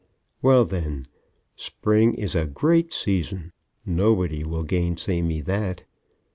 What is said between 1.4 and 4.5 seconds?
Spring is a great season. Nobody